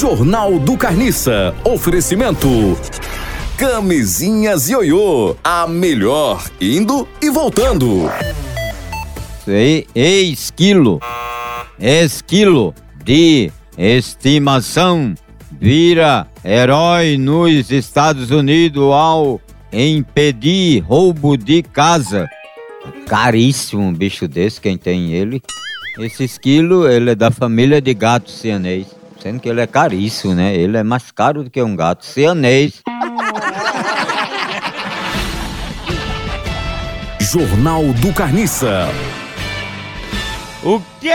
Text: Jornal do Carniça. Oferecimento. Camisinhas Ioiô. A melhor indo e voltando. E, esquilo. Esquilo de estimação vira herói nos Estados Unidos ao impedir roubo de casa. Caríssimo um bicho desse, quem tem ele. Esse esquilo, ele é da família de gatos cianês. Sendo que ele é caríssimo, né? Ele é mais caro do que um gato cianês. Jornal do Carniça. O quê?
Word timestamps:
Jornal 0.00 0.58
do 0.58 0.78
Carniça. 0.78 1.54
Oferecimento. 1.62 2.48
Camisinhas 3.58 4.70
Ioiô. 4.70 5.36
A 5.44 5.66
melhor 5.66 6.42
indo 6.58 7.06
e 7.20 7.28
voltando. 7.28 8.10
E, 9.46 9.86
esquilo. 9.94 11.00
Esquilo 11.78 12.74
de 13.04 13.52
estimação 13.76 15.14
vira 15.60 16.26
herói 16.42 17.18
nos 17.18 17.70
Estados 17.70 18.30
Unidos 18.30 18.90
ao 18.94 19.38
impedir 19.70 20.80
roubo 20.80 21.36
de 21.36 21.62
casa. 21.62 22.26
Caríssimo 23.06 23.82
um 23.82 23.92
bicho 23.92 24.26
desse, 24.26 24.62
quem 24.62 24.78
tem 24.78 25.12
ele. 25.12 25.42
Esse 25.98 26.24
esquilo, 26.24 26.88
ele 26.88 27.10
é 27.10 27.14
da 27.14 27.30
família 27.30 27.82
de 27.82 27.92
gatos 27.92 28.40
cianês. 28.40 28.99
Sendo 29.22 29.38
que 29.38 29.48
ele 29.48 29.60
é 29.60 29.66
caríssimo, 29.66 30.34
né? 30.34 30.54
Ele 30.54 30.78
é 30.78 30.82
mais 30.82 31.10
caro 31.10 31.44
do 31.44 31.50
que 31.50 31.62
um 31.62 31.76
gato 31.76 32.06
cianês. 32.06 32.80
Jornal 37.20 37.84
do 38.00 38.12
Carniça. 38.12 38.88
O 40.64 40.80
quê? 41.00 41.10